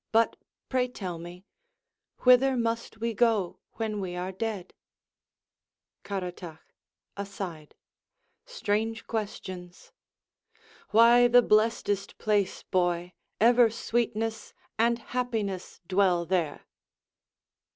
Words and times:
But 0.11 0.35
pray 0.67 0.87
tell 0.87 1.19
me, 1.19 1.45
Whither 2.21 2.57
must 2.57 2.97
we 2.97 3.13
go 3.13 3.59
when 3.73 4.01
we 4.01 4.15
are 4.15 4.31
dead? 4.31 4.73
Caratach 6.03 6.57
[aside] 7.15 7.75
Strange 8.43 9.05
questions! 9.05 9.91
Why, 10.89 11.27
the 11.27 11.43
blessed'st 11.43 12.17
place, 12.17 12.63
boy! 12.63 13.13
ever 13.39 13.69
sweetness 13.69 14.55
And 14.79 14.97
happiness 15.13 15.81
dwell 15.87 16.25
there. 16.25 16.61